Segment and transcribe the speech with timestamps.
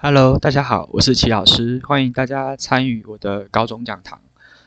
[0.00, 4.20] Hello，大家好，我是齐老师，欢迎大家参与我的高中讲堂。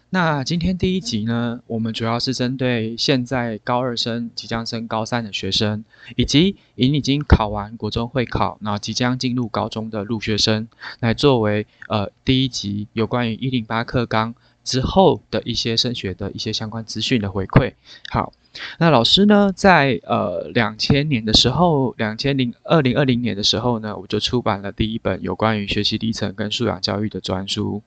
[0.09, 5.85] 那今天第一集呢，我们主要是针对现在高二生即将升高三的学生，
[6.17, 10.67] 以及已经考完国中会考，那即将进入高中的入学生，
[10.99, 17.73] 来作为呃第一集有关于一零八课纲之后的一些升学的一些相关资讯的回馈。
[18.09, 18.33] 好。
[18.79, 27.81] 那老师呢，在呃两千年的时候，两千零二零二零年的时候呢，我就出版了第一本有关于学习历程跟素养教育的专书。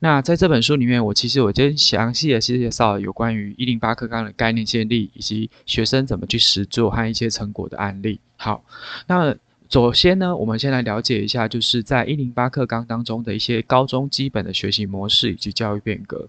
[0.00, 8.20] 那在这本书里面，我其实我先详细的介绍有关于一零八课纲的概念建立，以及学生怎么去实做和一些成果的案例。
[8.36, 8.62] 好，
[9.06, 9.34] 那
[9.72, 16.28] 首先呢，我们先来了解一下，就是在一零八课纲当中的一些高中基本的学习模式以及教育变革。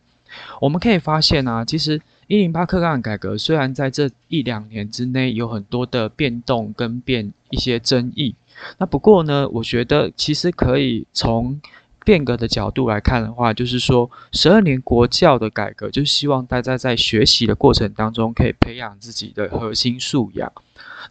[0.62, 2.02] 我们可以发现啊，其实。
[2.28, 8.34] 一零八课纲改革虽然在这一两年之内有很多的变动跟变一些争议，
[8.78, 11.60] 那不过呢，我觉得其实可以从
[12.06, 20.52] 变革的角度来看的话，就是说十二年国教的改革，就是希望大家在学习的过程当中可以培养自己的核心素养，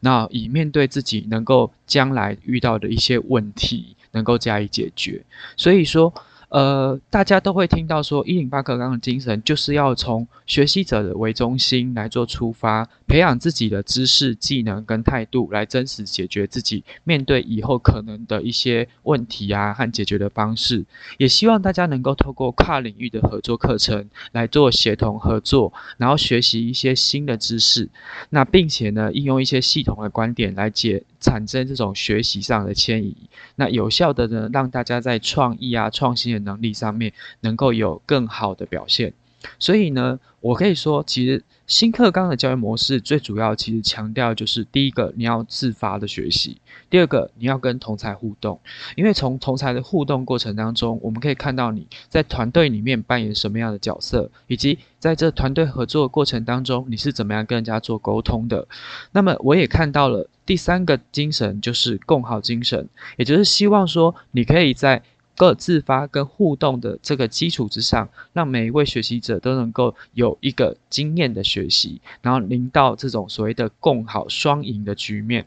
[0.00, 5.24] 那以面对自己能够将来遇到的一些问题能够加以解决，
[5.56, 6.12] 所以说。
[6.52, 20.84] 呃，大家都会听到说，一零八课纲的精神就是要从学习者的为中心来做出发，培养自己的知识、技能跟态度，来真实解决自己面对以后可能的一些问题啊和解决的方式。
[21.16, 27.88] 也希望大家能够透过跨领域的合作课程来做协同合作，然后学习一些新的知识，
[28.28, 33.16] 那并且呢，应用一些系统的观点来解产生这种学习上的迁移，
[33.56, 39.14] 那有效的呢，让大家在创意啊、创新的能力上面能够有更好的表现。
[39.58, 48.60] 所以呢，我可以说，其实新课纲的教育模式最主要其实强调就是第一个，你要自发的学习；第二个，你要跟同才互动。
[48.94, 58.68] 因为从同才的互动过程当中，我们可以看到你在团队里面扮演什么样的角色，以及在这团队合作过程当中，你是怎么样跟人家做沟通的。
[59.10, 62.86] 那么，我也看到了第三个精神就是共好精神，
[63.16, 65.02] 也就是希望说你可以在。
[65.34, 75.46] 各自发跟互动的这个基础之上，让每一位学习者都能够有一个经验的学习，然后临到这种所谓的共好双赢的局面。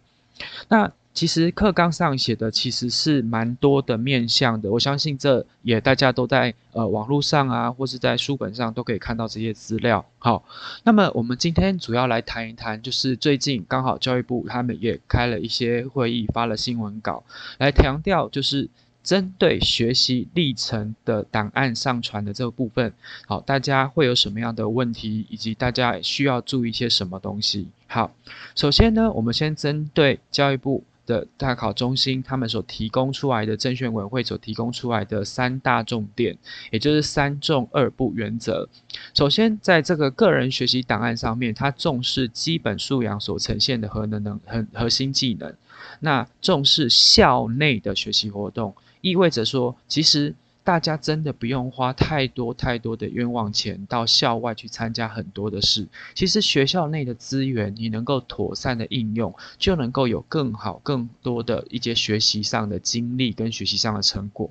[0.69, 10.05] 那其实课纲上写的其实是蛮多的面向的，我相信这也大家都在呃网络上啊，或是在书本上都可以看到这些资料。
[10.19, 10.43] 好，
[10.83, 17.23] 那么我们今天主要来谈一谈，就是最近刚好教育部他们也开了一些会议，发了新闻稿
[17.57, 18.69] 来强调，就是。
[19.05, 22.91] 针对学习历程的档案上传的这个部分，
[23.27, 27.67] 好，大家会有什么样的问题，以及大家需要注意一些什么东西？
[27.85, 28.09] 好，
[28.55, 36.37] 首先呢，我们先针对教育部的大考中心他们所提供出来的证券委员会所提供出来的三大重点，
[36.71, 38.67] 也就是三重二不原则。
[39.13, 45.53] 首先，在这个个人学习档案上面，它重视基本素养所呈现的核能能核核心技能，
[45.99, 48.75] 那重视校内的学习活动。
[49.01, 50.33] 意味着说，其实
[50.65, 55.87] 大家真的不用花太多太多的冤枉钱到校外去参加很多的事。
[56.15, 64.49] 其实学校内的资源，你能够妥善的应用，就能够有更好、更多的一些学习上的经历跟学习上的成果。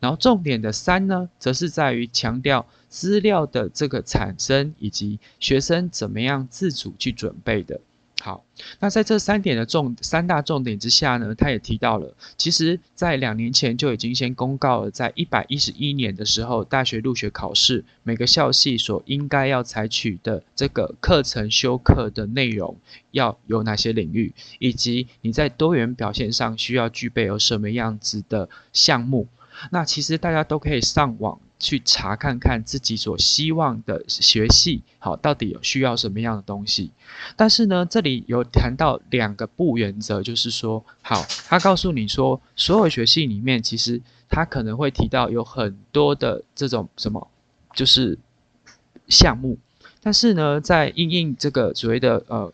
[0.00, 7.78] 然后重点的三呢，则是在于强调资料的这个产生，以及学生怎么样自主去准备的。
[8.22, 8.44] 好，
[8.80, 22.76] 那在这三点的重三大重点之下呢，他也提到了，其实在两年前就已经先公告了，在一百一十一年的时候，大学入学考试每个校系所应该要采取的这个课程修课的内容
[23.10, 29.28] 要有哪些领域，以及你在多元表现上需要具备有什么样子的项目。
[29.70, 31.40] 那其实大家都可以上网。
[31.60, 36.90] 去查看看自己所希望的学系，好，到底有需要什么样的东西？
[37.36, 47.28] 但是呢，这里有谈到两个不原则，就是说，好，他告诉你说，所有学系里面，其实他可能会提到有很多的这种什么，
[47.74, 48.18] 就是
[49.08, 49.58] 项目，
[50.02, 52.52] 但是呢，在应应这个所谓的呃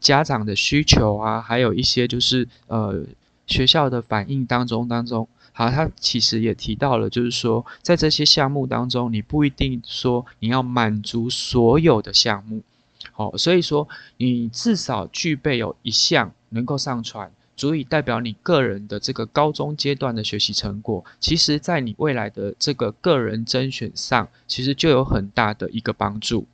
[0.00, 3.04] 家长的需求啊，还有一些就是呃
[3.46, 5.28] 学校的反应当中当中。
[5.56, 12.60] 好，他其实也提到了，就是说，在这些项目当中，你不一定说你要满足所有的项目，
[13.12, 26.48] 好，所以说你至少具备有一项能够上传，足以代表你个人的这个高中阶段的学习成果，其实在你未来的这个个人甄选上，其实就有很大的一个帮助。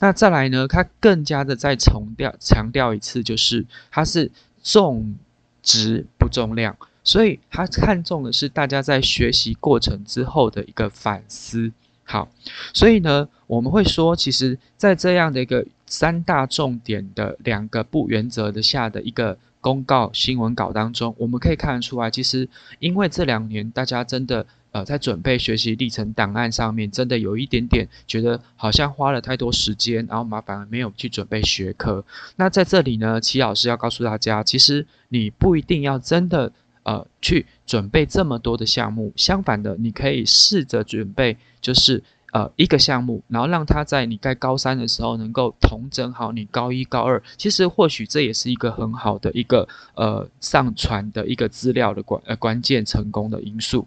[0.00, 4.32] 那再来呢，他更加的再重调强调一次，就是它是
[4.64, 5.14] 重。
[5.62, 11.72] 值不重量，所以他看重的是大家在学习过程之后的一个反思。
[12.04, 12.28] 好，
[12.74, 22.48] 所以呢，我们会说，其实，在这样的一个三大重点的两个不原则的下的一个公告新闻稿当中，我们可以看得出来，其实
[22.80, 32.04] 因为这两年大家真的呃在准备学习历程档案上面，真的有一点点觉得好像花了太多时间，然后麻烦没有去准备学科。
[32.36, 36.52] 那在这里呢，齐老师要告诉大家，其实你不一定要真的
[36.82, 41.36] 呃去准备这么多的项目，相反的，你可以试着准备。
[41.62, 42.02] 就是
[42.32, 53.86] 呃一个项目，然后让他在你在高三的时候能够同整好你高一高二，其实或许这也是一个很好的一个呃上传的一个资料的关呃关键成功的因素。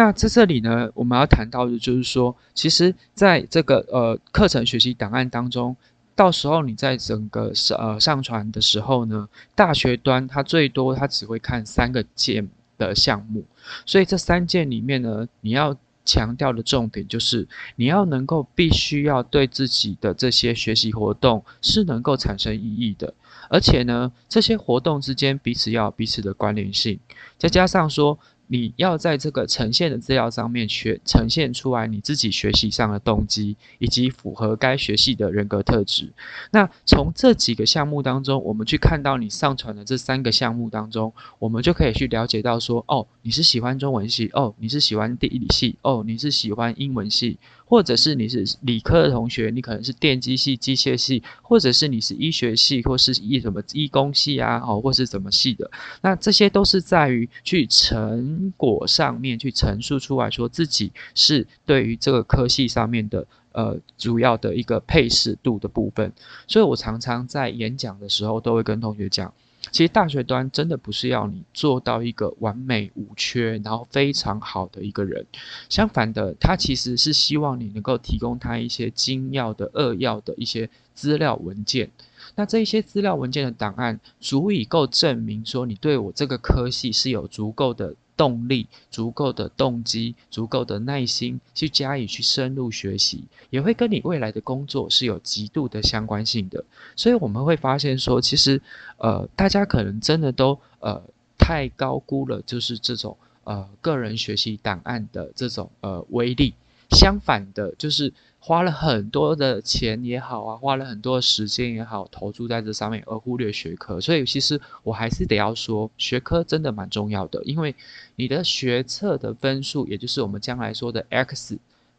[0.00, 5.76] 那在这里呢，我们要谈到的就是说，其实在这个呃课程学习档案当中，
[6.16, 12.48] 到时候你在整个上呃上传的时候呢，大学端它最多它只会看三个件
[12.78, 13.44] 的项目，
[13.84, 15.76] 所以这三件里面呢，你要。
[16.02, 23.12] 强调的重点就是，你要能够必须要对自己的这些学习活动是能够产生意义的，
[23.50, 26.98] 而且呢，这些活动之间彼此要彼此的关联性，
[27.38, 28.18] 再加上说。
[28.52, 36.12] 你要在这个呈现的资料上面学呈现出来你自己学习上的动机，以及符合该学系的人格特质。
[36.50, 47.38] 那从这几个项目当中，我们去看到你上传的这三个项目当中，我们就可以去了解到说，哦，你是喜欢中文系，哦，你是喜欢地理系，哦，你是喜欢英文系。
[47.70, 55.70] 或者是你是理科的同学，你可能是电机系、机械系，或者是你是医学系，或是医什么医工系啊，哦，或是什么系的，
[56.02, 66.12] 那这些都是在于去成果上面去陈述出来说自己是对于这个科系上面的呃主要的一个配饰度的部分。
[66.48, 69.32] 所以我常常在演讲的时候都会跟同学讲。
[69.70, 75.26] 其实大学端真的不是要你做到一个完美无缺，然后非常好的一个人。
[75.68, 81.90] 相反的，他其实是希望你能够提供他一些精要的、扼要的一些资料文件。
[82.34, 87.94] 那这一些资料文件的档案，足以够证明说你对我这个科系是有足够的。
[88.20, 96.62] 动力足够的动机，足够的耐心去加以去深入学习，也会跟你未来的工作是有极度的相关性的。
[96.94, 98.60] 所以我们会发现说，其实
[98.98, 101.02] 呃，大家可能真的都呃
[101.38, 106.52] 太高估了，就是这种呃个人学习档案的这种呃威力。
[106.90, 108.12] 相反的，就是。
[108.42, 114.00] 花了很多的钱也好啊，花了很多时间也好，投注在这上面，而忽略学科。
[114.00, 117.44] 所以其实我还是得要说，学科真的蛮重要的。
[117.44, 117.74] 因为
[118.16, 121.58] 你的学测的分数，也就是我们将来说的 X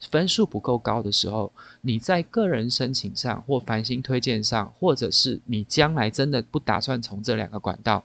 [0.10, 8.04] 分数不够高的时候，你在个人申请上或繁星推荐上，或者是你将来真的不打算从这两个管道。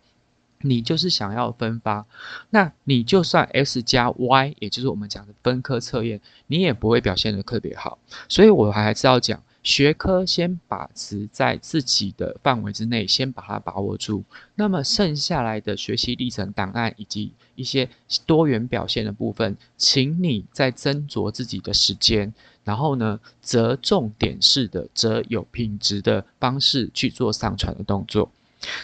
[0.61, 2.07] 你就是想要分发，
[2.51, 7.99] 那你就算 S 加 Y，也就是我们讲的分科测验，你也不会表现的特别好。
[8.29, 14.25] 所以我还是要讲，学科先把持在自己的范围之内，先把它把握住。
[14.55, 17.89] 那么剩下来的学习历程档案以及一些
[18.25, 22.33] 多元表现的部分，请你再斟酌自己的时间，
[22.65, 28.31] 然后呢，择重点式的、择有品质的方式去做上传的动作。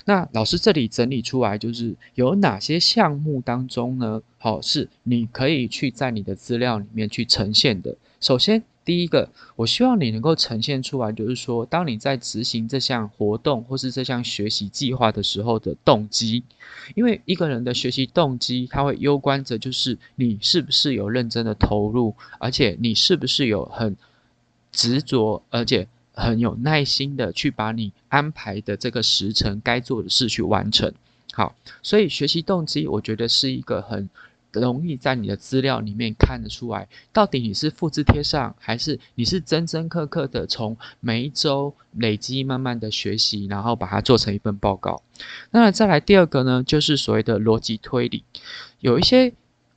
[0.05, 4.23] 那老师这里整理出来，就是有哪些项目当中呢？
[4.39, 7.97] 好，是你可以去在你的资料里面去呈现的。
[8.21, 16.43] 首先，第一个，我希望你能够呈现出来，就是说，当你在执行这项活动或是这项学习计划的时候的动机。
[16.95, 23.97] 因为一个人的学习动机，它会攸关着就是你是不是有认真的投入，而且你是不是有很
[24.71, 25.89] 执着，而且。
[26.13, 30.93] 很有耐心的去把你安排的这个时辰该做的事去完成。
[31.33, 34.09] 好，所以学习动机，我觉得是一个很
[34.53, 45.03] 容易在你的资料里面看得出来，到底你是复制贴上，还是你是真真刻刻的从每一周累积慢慢的学习，然后把它做成一份报告。
[45.51, 48.25] 那再来第二个呢，就是所谓的逻辑推理，
[48.81, 49.33] 有一些。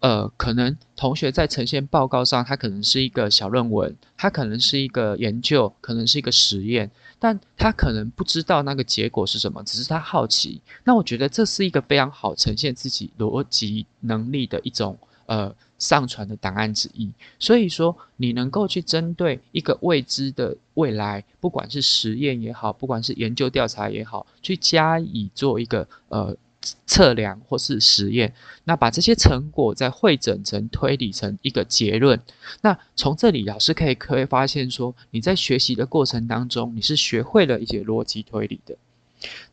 [0.06, 10.62] 呃，可能同学在呈现报告上，他可能是一个小论文，他可能是一个研究，可能是一个实验，但他可能不知道那个结果是什么，只是他好奇。
[10.84, 14.96] 那我觉得这是一个非常好呈现自己逻辑能力的一种
[15.26, 17.12] 呃上传的档案之一。
[17.40, 26.38] 所以说，你能够去针对一个未知的未来，不管是实验也好，不管是研究调查也好，去加以做一个呃。
[26.86, 32.20] 测量或是实验，那把这些成果再汇整成推理成一个结论。
[32.62, 38.76] 那从这里老师可以可以发现说，你在学习的过程当中，你是学会了一些逻辑推理的。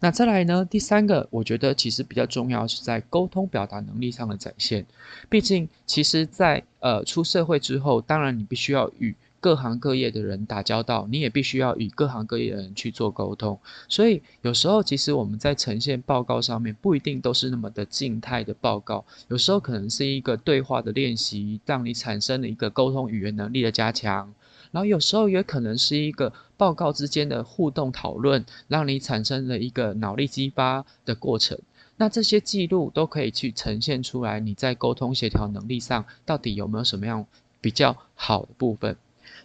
[0.01, 0.67] 那再来呢？
[0.69, 4.85] 第三个，我觉得其实比较重要是在沟通表达能力上的展现。
[5.31, 13.59] 毕竟，其实，在呃出社会之后，当然你必须要与各行各业的人打交道，你也必须要与各行各业的人去做沟通。
[13.89, 24.33] 所以，有时候其实我们在呈现报告上面，不一定都是那么的静态的报告，有时候可能是一个对话的练习，让你产生了一个沟通语言能力的加强。
[24.71, 31.59] 然后有时候也可能是一个报告之间的互动讨论，让你产生了一个脑力激发的过程。
[31.97, 37.27] 那这些记录都可以去呈现出来，你在沟通协调能力上到底有没有什么样
[37.61, 38.97] 比较好的部分。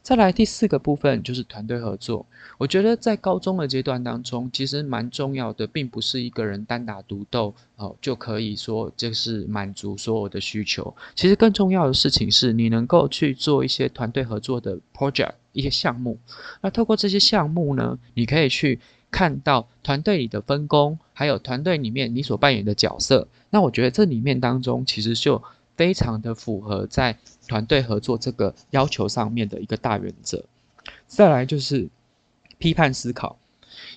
[0.08, 2.26] 再来第四个部分就是团队合作。
[2.58, 10.96] 我觉得在高中的阶段当中，其实蛮重要的，并不是一个人单打独斗哦就可以说就是满足所有的需求。
[11.14, 16.18] 其实更重要的事情是你能够去做一些团队合作的 project 一些项目。
[16.62, 18.80] 那透过这些项目呢，你可以去
[19.12, 23.28] 看到团队里的分工，还有团队里面你所扮演的角色。
[23.50, 25.44] 那我觉得这里面当中其实就。
[25.77, 27.17] 非常的符合在
[27.48, 30.43] 团队合作这个要求上面的一个大原则。
[31.07, 31.88] 再来就是
[32.57, 33.38] 批判思考，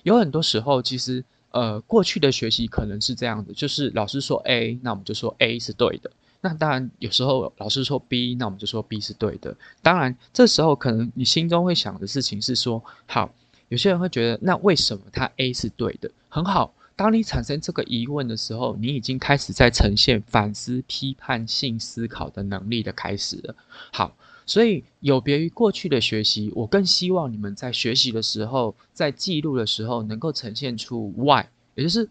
[0.03, 6.09] 有很多时候其实呃过去的学习可能是这样的，就是老师说 A，那我们就说 A 是对的。
[6.43, 9.55] 那当然有时候老师说 B，那我们就说 B 是对的。
[9.81, 13.31] 当然这时候可能你心中会想的事情是说，好，
[13.69, 16.09] 有些人会觉得那为什么他 A 是对的？
[16.29, 16.73] 很好。
[17.01, 23.55] 当你产生这个疑问的时候，你已经开始在呈现反思、批判性思考的能力的开始了。
[23.91, 24.15] 好，
[24.45, 31.43] 所以有别于过去的学习，我更希望你们在学习的时候，在记录的时候，能够呈现出 why，
[31.73, 32.07] 也就是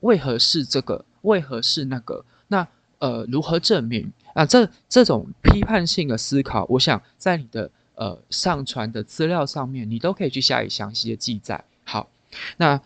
[0.00, 4.44] 为何是这个，为何是那个，那呃如何证明啊？
[4.44, 11.64] 这这种批判性的思考，我想在你的呃上传的资料上面，你都可以去加以详细的记载。
[11.84, 12.10] 好，
[12.58, 12.78] 那。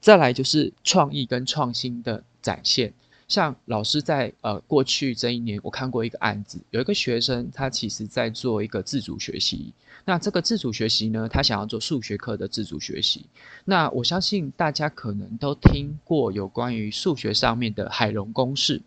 [0.00, 2.92] 再来就是创意跟创新的展现，
[3.26, 9.72] 像老师在呃过去这一年，我看过一个案子，有一个学生他其实在做一个自主学习，
[10.04, 13.26] 那这个自主学习呢，他想要做数学课的自主学习，
[13.64, 18.80] 那我相信大家可能都听过有关于数学上面的海龙公式，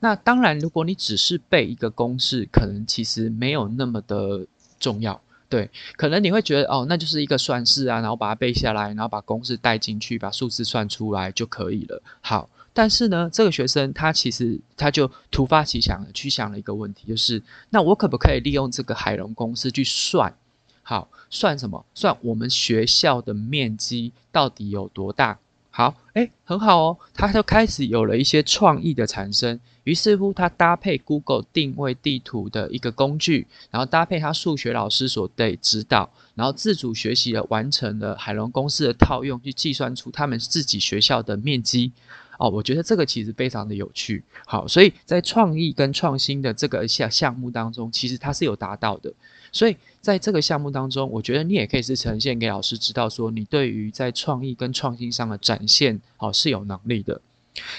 [0.00, 4.46] 那当然如果你只是背一个公式，可能其实没有那么的
[4.80, 5.20] 重要。
[5.48, 12.02] 对，可能你会觉得哦，那就是一个算式啊，然后把它背下来，然后把公式带进去，把数字算出来就可以了。
[12.20, 20.34] 好，但是呢，这个学生他其实他就突发奇想，去想了一个问题，就是那我可不可以利用这个海龙公式去算？
[20.82, 21.84] 好，算什么？
[21.94, 25.38] 算我们学校的面积到底有多大？
[25.78, 29.60] 好，哎，很好哦，他就开始有了一些创意的产生。
[29.84, 41.92] 于是乎，他搭配 Google 定位地图的一个工具，然后搭配他数学老师所对指导，然后自主学习的完成了海龙公式的套用，去计算出他们自己学校的面积。
[42.38, 44.24] 哦，我觉得这个其实非常的有趣。
[44.46, 49.12] 好，所以在创意跟创新的这个项项目当中，其实它是有达到的。
[49.52, 57.20] 所以在这个项目当中，我觉得你也可以是呈现给老师知道，说你对于在创意跟创新上的展现，好是有能力的。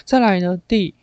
[0.06, 0.94] 再来呢，第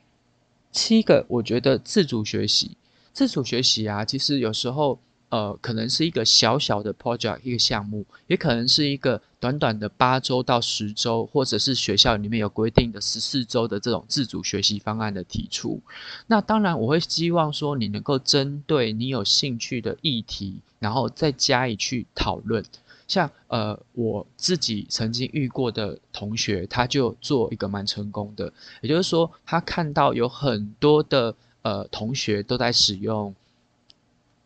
[0.71, 2.77] 七个，我觉得自主学习，
[3.13, 5.01] 自主学习啊，其实有时候。
[5.29, 15.81] 呃，可能是一个小小的 project 一个项目，也可能是一个短短的八周到十周，或者是学校里面有规定的十四周的这种自主学习方案的提出。
[16.29, 22.65] 那当然，我会希望说你能够针对你有兴趣的议题，然后再加以去讨论。
[23.09, 33.35] 像呃，我自己曾经遇过的同学，他就做一个蛮成功的，也就是说，他看到有很多的呃同学都在使用。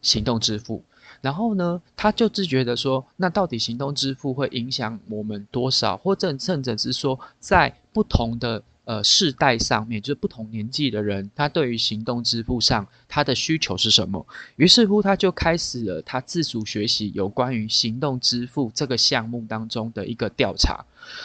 [0.02, 0.82] 行动支付，
[1.20, 14.26] 然后呢，他就自觉的说，那到底行动支付会影响我们多少，或者甚至是说，在不同的呃世代上面，就是不同年纪的人，他对于行动支付上他的需求是什么？
[14.56, 20.84] 于是乎，他就开始了他自主学习有关于行动支付这个项目当中的一个调查，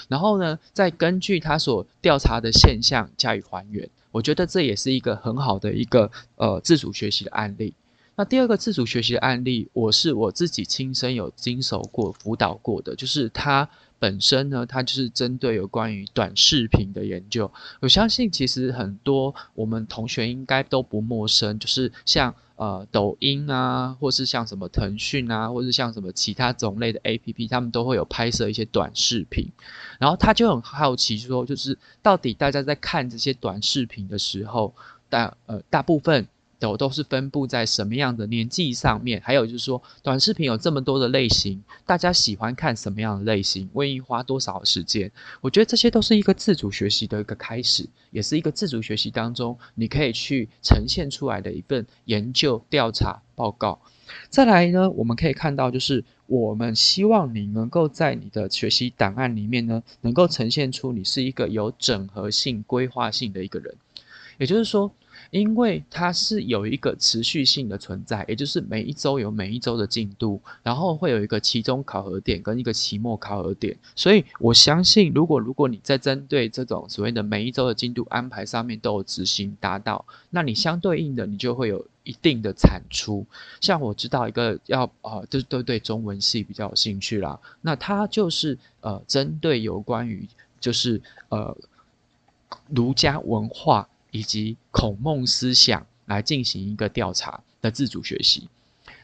[0.09, 3.89] 然后呢，再根据他所调查的现象加以还原。
[4.11, 7.73] 我觉得这也是一个很好的一个呃自主学习的案例。
[8.17, 13.69] 那第二个自主学习的案例，我是我自己亲身有经手过、辅导过的，就是它
[13.99, 17.51] 本身呢，它就是针对有关于短视频的研究。
[17.81, 29.51] 我相信其实很多我们同学应该都不陌生，就是像呃抖音啊，或是像什么腾讯啊，或是像什么其他种类的 APP，他们都会有拍摄一些短视频。
[29.99, 34.73] 然后他就很好奇说，就是到底大家在看这些短视频的时候，
[35.09, 36.25] 大呃大部分。
[36.71, 45.11] 都都是分布在什么样的年纪上面，还有就是说短视频有这么多的类型，大家喜欢看什么样的类型，愿意花多少时间？
[45.41, 53.79] 我觉得这些都是一个自主学习的一个开始，也是一个自主学习当中你可以去呈现出来的一份研究调查报告。
[54.29, 63.75] 再来呢，我们可以看到，就是我们希望你能够在你的学习档案里面呢，能够呈现出你是一个有整合性、规划性的一个人，
[64.37, 64.91] 也就是说。
[65.35, 83.25] 因为它是有一个持续性的存在，也就是每一周有每一周的进度，然后会有一个期中考核点跟一个期末考核点，所以我相信，如果如果你在针对这种所谓的每一周的进度安排上面都有执行达到，那你相对应的你就会有一定的产出。
[83.59, 90.25] 像我知道一个要啊，就是都对中文系比较有兴趣啦，那他就是呃，针对有关于
[90.61, 91.57] 就是呃
[92.69, 93.89] 儒家文化。
[94.15, 98.47] 以及孔孟思想来进行一个调查的自主学习。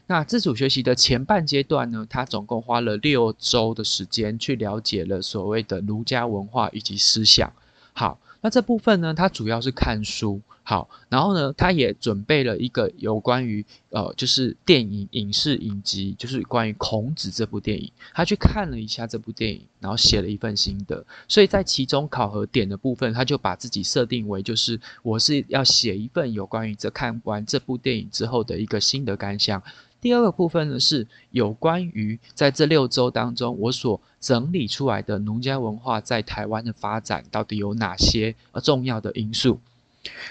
[0.06, 7.52] 那自主学习的前半阶段呢，他总共花了六周的时间去了解了所谓的儒家文化以及思想。
[7.92, 8.18] 好。
[8.42, 29.62] 那这部分呢，他主要是看书，好，然后呢，他也准备了一个有关于呃，就是电影影视影集，就是关于孔子这部电影，他去看了一下这部电影，然后写了一份心得，所以在其中考核点的部分，他就把自己设定为就是我是要写一份有关于这看完这部电影之后的一个心得感想。
[30.02, 39.60] 第二个部分呢，是有关于在这六周当中，我所整理出来的农家文化在台湾的发展到底有哪些呃重要的因素。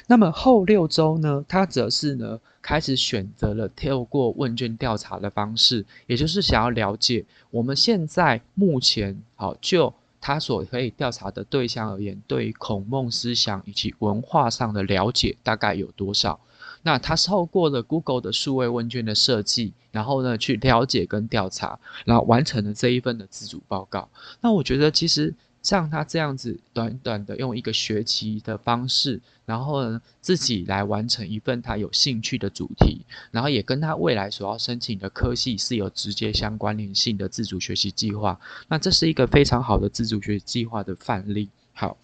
[0.08, 16.38] 那么后六周呢，他则是呢开始选择了透过问卷调查的方式，也就是想要了解我们现在目前好就他所可以调查的对象而言，对于孔孟思想以及文化上的了解大概有多少。
[16.84, 24.10] 那他透过了 Google 的数位问卷的设计，然后呢去了解跟调查，然后完成了这一份的自主报告。
[24.42, 38.40] 那我觉得其实像他这样子短短的用一个学期的方式，然后呢自己来完成一份他有兴趣的主题，然后也跟他未来所要申请的科系是有直接相关联性的自主学习计划。
[38.68, 41.50] 那这是一个非常好的自主学习计划的范例。
[41.74, 41.96] 好。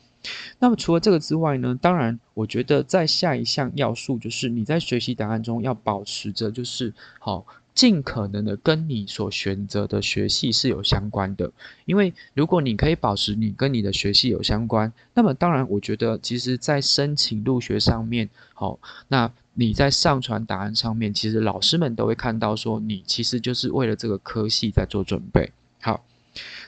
[0.59, 1.77] 那么除了这个之外呢？
[1.81, 11.51] 当然，我觉得在下一项要素就是你在学习档案中要保持着，就是好尽可能的跟你所选择的学系是有相关的。
[11.85, 25.51] 因为如果你可以保持你跟你的学系有相关，那么当然，我觉得其实在申请入学上面，好，那你在上传答案上面，其实老师们都会看到说你其实就是为了这个科系在做准备。
[25.79, 26.03] 好，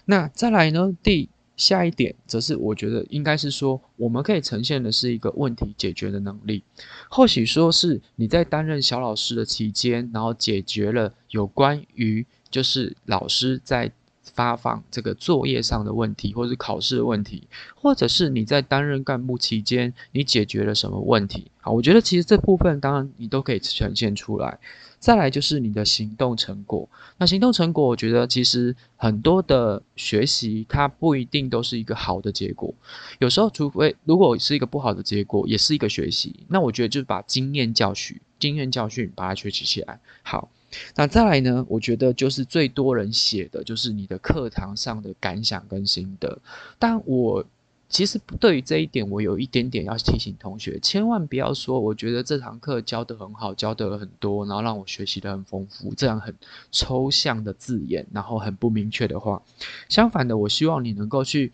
[0.05, 0.95] 那再来呢？
[1.01, 1.27] 第
[1.59, 6.63] 下一点则是，我觉得应该是说，我们可以呈现的是一个问题解决的能力。
[7.09, 13.91] 或许说是你在担任小老师的期间，然后解决了有关于就是老师在
[14.23, 17.45] 发放这个作业上的问题，或是考试的问题，
[17.75, 21.51] 或者是你在担任干部期间，你解决了什么问题？
[21.59, 24.59] 好，我觉得其实这部分当然你都可以呈现出来。
[24.99, 26.87] 再来就是你的行动成果。
[27.17, 32.73] 那行动成果，我觉得其实很多的学习，它不一定都是一个好的结果。
[33.19, 36.35] 有时候，除非如果是一个不好的结果，也是一个学习。
[36.47, 39.99] 那我觉得就是把经验教训、经验教训把它学习起来。
[40.21, 40.49] 好，
[40.95, 41.65] 那再来呢？
[41.69, 46.39] 我觉得就是最多人写的就是你的课堂上的感想跟心得。
[46.77, 47.45] 但我。
[47.89, 56.33] 其实对于这一点，我有一点点要提醒同学，千万不要说我觉得这堂课教得很好，教得很多，然后让我学习的很丰富，这样很
[56.71, 59.41] 抽象的字眼，然后很不明确的话。
[59.89, 61.51] 相反的，我希望你能够去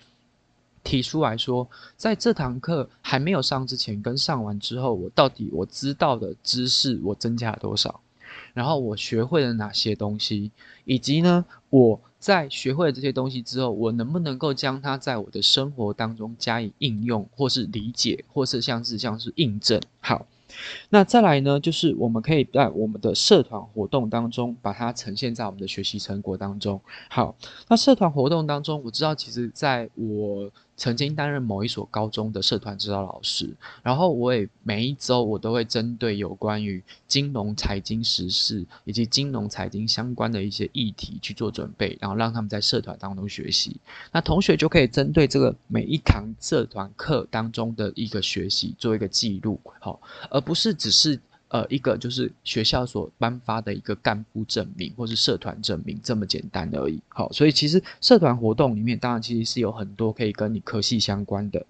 [0.84, 8.02] 提出来说，在这堂课还没有上之前，跟上完之后，我到底我知道的知识我增加了多少，
[8.54, 10.52] 然后我学会了哪些东西，
[10.84, 12.02] 以及呢，我。
[12.26, 19.80] 在学会了这些东西之后，我能不能够将它在我的生活当中加以应用，或是理解，或是像是像是印证？
[20.00, 20.26] 好，
[20.90, 26.82] 那再来呢，就是我们可以在我们的社团活动当中，把它呈现在我们的学习成果当中。
[27.12, 27.36] 好，
[27.68, 30.50] 那社团活动当中，我知道其实在我。
[30.78, 43.78] 曾经担任某一所高中的社团指导老师，然后我也每一周我都会针对有关于金融财经时事以及金融财经相关的一些议题去做准备，然后让他们在社团当中学习。
[44.12, 51.20] 那同学就可以针对这个每一堂社团课当中的一个学习做一个记录，好，而不是只是。
[51.50, 57.00] 呃，一个就是学校所颁发的一个干部证明，或是社团证明，这么简单而已。
[57.08, 61.66] 好，所以其实社团活动里面，当然其实是有很多可以跟你科系相关的。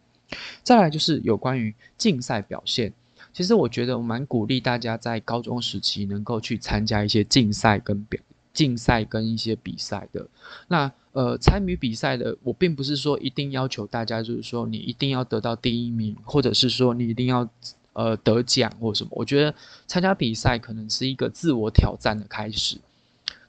[0.63, 2.91] 再来就是有关于竞赛表现，
[3.33, 8.19] 其实我觉得我蛮鼓励大家在高中时期能够去参加一些竞赛跟表
[8.53, 10.25] 竞赛跟一些比赛的。
[10.67, 17.47] 那呃，参与比赛的，我并不是说一定要求大家，就是说你一定要得到第一名，或者是说你一定要
[17.95, 19.09] 呃得奖或什么。
[19.13, 19.55] 我觉得
[19.87, 22.77] 参加比赛可能是一个自我挑战的开始。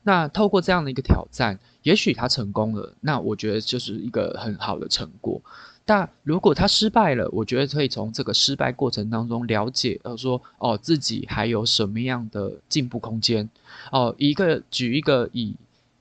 [0.03, 5.43] 那透过这样的一个挑战，也许他成功了，那我觉得就是一个很好的成果。
[5.85, 13.49] 但如果他失败了，我觉得可以从这个失败过程当中了解，呃，说哦自己还有什么样的进步空间。
[13.93, 15.57] 哦，一个举一个以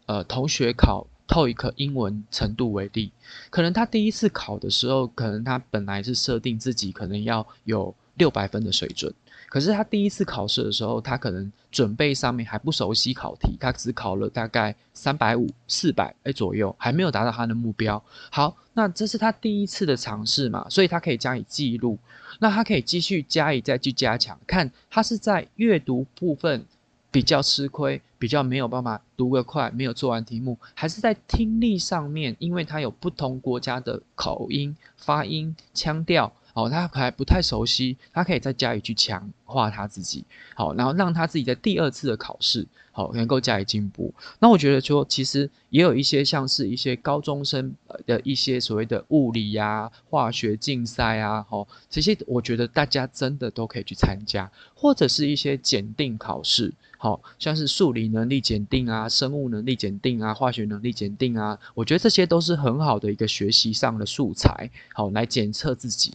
[0.05, 3.11] 呃同学考透一科英文程度为例，
[3.49, 9.13] 可能他第一次考的时候，可能他本来是设定自己可能要有六百分的水准。
[9.47, 18.03] 可是他第一次考试的时候，他可能准备上面还不熟悉考题，他只考了大概三百五、四百哎左右，还没有达到他的目标。
[18.29, 21.97] 好，那这是他第一次的尝试嘛，所以他可以加以记录。
[22.39, 26.65] 那他可以继续加以再去加强，看他是在阅读部分
[27.09, 36.33] 比较吃亏，比较没有办法读得快，没有做完题目，还是在听力上面，因为他有不同国家的口音、发音、腔调。
[36.55, 44.13] 哦，他还不太熟悉，他可以再加以去强化他自己，好，然后让他自己在第二次的考试，好，能够加以进步。
[44.39, 66.13] 那我觉得说，其实也有一些像是一些高中生的一些所谓的物理呀、化学竞赛啊，哦，这些我觉得大家真的都可以去参加，或者是一些检定考试，好像是数理能力检定啊、生物能力检定啊、化学能力检定啊，我觉得这些都是很好的一个学习上的素材，好，来检测自己。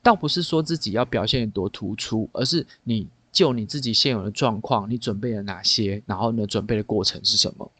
[0.00, 7.70] 倒不是说自己要表现多突出，而是你就你自己现有的状况，你准备了哪些，然后呢，准备的过程是什么？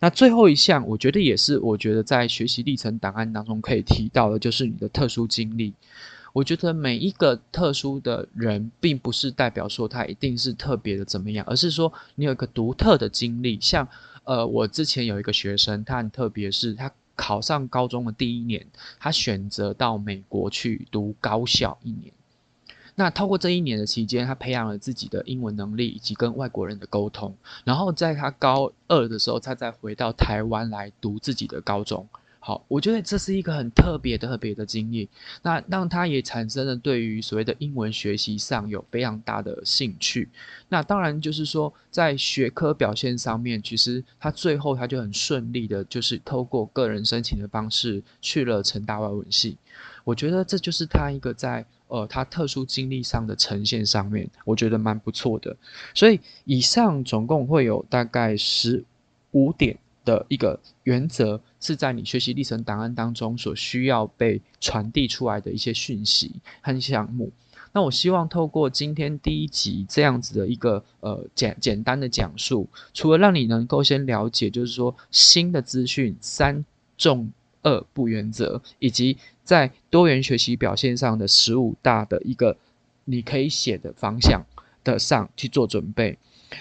[0.00, 5.72] 那最后一项，我觉得也是，我觉得在学习历程档案当中可以提到的，就是你的特殊经历。
[6.34, 13.56] 我觉得每一个特殊的人，并不是代表说他一定是特别的怎么样，而是说你有一个独特的经历。
[13.60, 13.88] 像
[14.24, 16.92] 呃，我之前有一个学生，他很特别，是他。
[17.16, 18.66] 考上高中的第一年，
[18.98, 22.12] 他选择到美国去读高校一年。
[22.96, 27.34] 那透过这一年的期间，他培养了自己的英文能力以及跟外国人的沟通。
[27.64, 32.06] 然后在他高二的时候，他再回到台湾来读自己的高中。
[32.38, 35.08] 好，我觉得这是一个很特别特别的经历，
[35.42, 40.28] 那让他也产生了对于所谓的英文学习上有非常大的兴趣。
[40.68, 49.56] 那当然就是说，在学科表现上面，其实他最后他就很顺利的，就是透过个人申请的方式去了成大外文系。
[50.04, 55.56] 我觉得这就是他一个在呃他特殊经历上的呈现上面，我觉得蛮不错的。
[55.94, 58.84] 所以以上总共会有大概十
[59.32, 59.76] 五点。
[60.04, 67.32] 的一个原则是在你学习历程档案当中所需要被传递出来的一些讯息和项目。
[67.72, 76.62] 那我希望透过今天第一集这样子的一个呃简简单的讲述，除了让你能够先了解，就是说新的资讯三
[76.98, 82.56] 重二不原则，以及在多元学习表现上的十五大的一个
[83.04, 84.42] 你可以写的方向
[84.82, 86.18] 的上去做准备。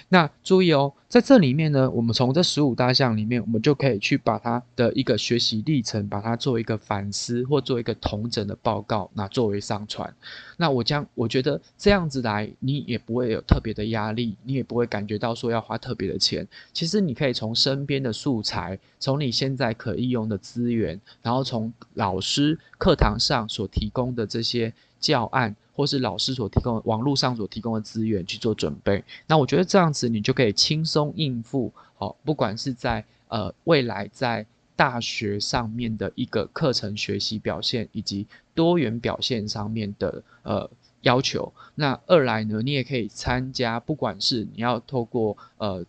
[0.09, 10.13] 那注意哦，在这里面呢，我们从这十五大项里面，我们就可以去把它的一个学习历程，把它做一个反思或做一个同整的报告，那作为上传。
[10.57, 16.47] 那我将我觉得这样子来，你也不会有特别的压力，你也不会感觉到说要花特别的钱。
[16.71, 25.55] 其实你可以从身边的素材，从你现在可以用的资源，然后从老师课堂上所提供的这些教案。
[25.73, 31.73] 或是老师所提供、网络上所提供的资源去做准备，那我觉得这样子你就可以轻松应付。
[31.95, 40.69] 好，不管是在呃未来在大学上面的一个课程学习表现，以及多元表现上面的呃
[41.01, 41.51] 要求。
[41.75, 45.85] 那二来呢，你也可以参加，不管是你要透过呃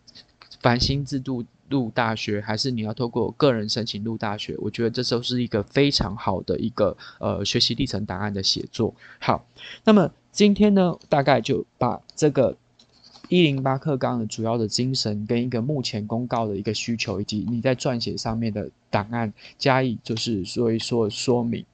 [0.61, 1.45] 繁星制度。
[1.69, 4.55] 入大学，还是你要透过个人申请入大学？
[4.59, 8.93] 我觉得这都是一个非常好的一个呃学习历程档案的写作。
[9.19, 9.45] 好，
[9.83, 12.55] 那么今天呢，大概就把这个
[13.29, 21.65] 一零八课纲的主要的精神跟一个目前公告的一个需求，以及你在撰写上面的档案加以就是所以说说明。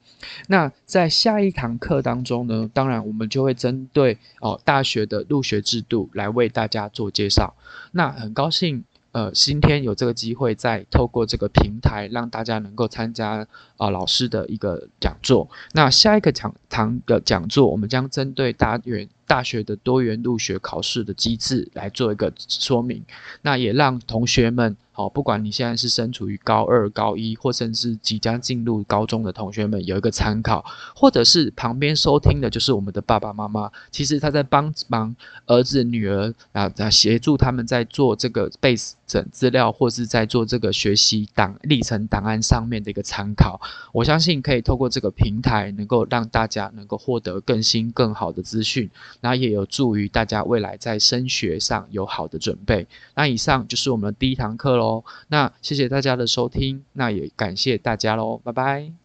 [0.46, 7.54] 那在下一堂课当中呢，当然我们就会针对哦大学的入学制度来为大家做介绍。
[7.90, 8.84] 那很高兴。
[9.12, 13.46] 呃，今天有这个机会，再透过这个平台让大家能够参加，
[13.76, 15.48] 啊老师的一个讲座。
[15.72, 23.04] 那下一个讲堂的讲座，我们将针对大元大学的多元入学考试的机制来做一个说明，
[23.42, 24.76] 那也让同学们。
[24.94, 30.62] 好，不管你现在是身处于高二、高一，或甚至即将进入高中的同学们，有一个参考，
[30.94, 43.58] 或者是旁边收听的，就是我们的爸爸妈妈，其实他在帮忙儿子、女儿啊，在协助他们在做这个 base 整资料，或是在做这个学习档历程档案上面的一个参考。
[43.94, 48.90] 我相信可以透过这个平台，能够让大家能够获得更新、更好的资讯，
[49.22, 52.86] 那也有助于大家未来在升学上有好的准备。
[53.14, 55.02] 那以上就是我们的第一堂课喽。
[55.28, 59.01] 那谢谢大家的收听，那也感谢大家喽，拜拜。